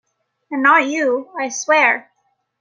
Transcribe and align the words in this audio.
And 0.49 0.63
not 0.63 0.87
you, 0.87 1.31
I 1.39 1.49
swear! 1.49 2.09